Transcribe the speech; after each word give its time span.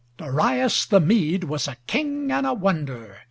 Darius 0.17 0.87
the 0.87 0.99
Mede 0.99 1.43
was 1.43 1.67
a 1.67 1.77
king 1.85 2.31
and 2.31 2.47
a 2.47 2.55
wonder. 2.55 3.19